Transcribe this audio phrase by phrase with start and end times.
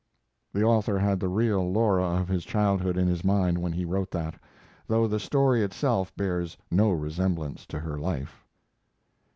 [0.51, 4.09] The author had the real Laura of his childhood in his mind when he wrote
[4.09, 4.33] that,
[4.87, 8.43] though the story itself bears no resemblance to her life.